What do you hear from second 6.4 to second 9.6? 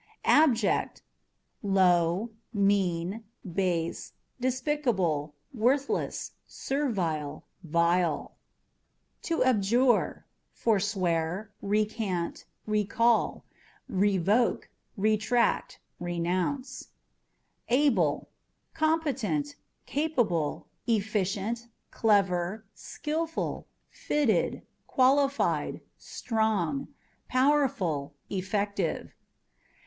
servile, vile. & L 2 ABJâ€" ABS. To